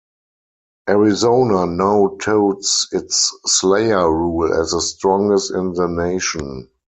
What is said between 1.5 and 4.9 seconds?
now touts its slayer rule as the